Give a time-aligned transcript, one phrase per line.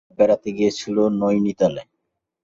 [0.03, 1.81] একবার বেড়াতে গিয়েছিল নৈনিতালে।